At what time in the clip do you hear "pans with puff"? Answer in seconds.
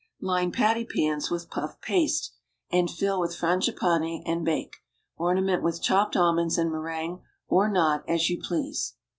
0.83-1.79